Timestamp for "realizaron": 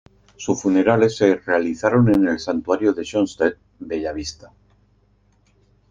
1.35-2.09